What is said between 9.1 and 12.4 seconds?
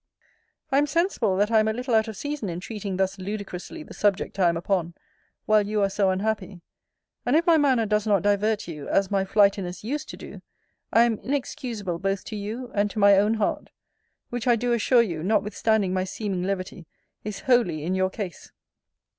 my flightiness used to do, I am inexcusable both to